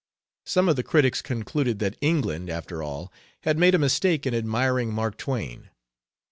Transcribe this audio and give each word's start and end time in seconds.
Some 0.47 0.67
of 0.67 0.77
the 0.77 0.81
critics 0.81 1.21
concluded 1.21 1.77
that 1.77 1.95
England, 2.01 2.49
after 2.49 2.81
all, 2.81 3.13
had 3.41 3.59
made 3.59 3.75
a 3.75 3.77
mistake 3.77 4.25
in 4.25 4.33
admiring 4.33 4.91
Mark 4.91 5.15
Twain. 5.15 5.69